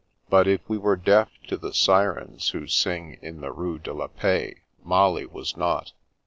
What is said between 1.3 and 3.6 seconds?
to the sirens who sing in the